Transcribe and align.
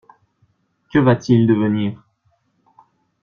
Que 0.91 0.97
va-t-il 0.97 1.45
devenir? 1.45 2.01